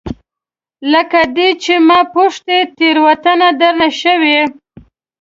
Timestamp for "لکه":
0.91-1.21